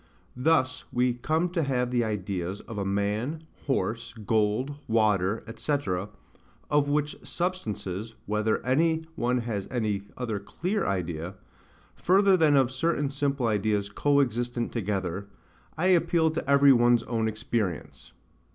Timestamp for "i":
15.77-15.85